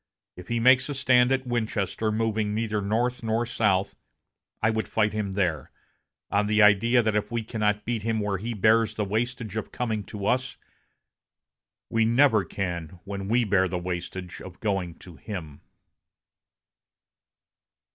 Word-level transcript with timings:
If 0.35 0.47
he 0.47 0.59
makes 0.59 0.89
a 0.89 0.95
stand 0.95 1.31
at 1.31 1.45
Winchester, 1.45 2.11
moving 2.11 2.55
neither 2.55 2.81
north 2.81 3.21
nor 3.21 3.45
south, 3.45 3.95
I 4.59 4.71
would 4.71 4.87
fight 4.87 5.13
him 5.13 5.33
there, 5.33 5.69
on 6.31 6.47
the 6.47 6.59
idea 6.59 7.03
that 7.03 7.15
if 7.15 7.29
we 7.31 7.43
cannot 7.43 7.85
beat 7.85 8.01
him 8.01 8.19
when 8.19 8.39
he 8.39 8.55
bears 8.55 8.95
the 8.95 9.05
wastage 9.05 9.55
of 9.55 9.71
coming 9.71 10.03
to 10.05 10.25
us, 10.25 10.57
we 11.91 12.03
never 12.03 12.43
can 12.43 12.99
when 13.03 13.27
we 13.27 13.43
bear 13.43 13.67
the 13.67 13.77
wastage 13.77 14.41
of 14.41 14.59
going 14.59 14.95
to 14.95 15.17
him." 15.17 15.61